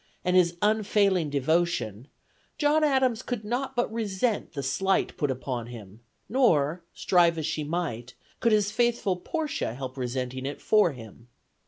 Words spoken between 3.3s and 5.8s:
not but resent the slight put upon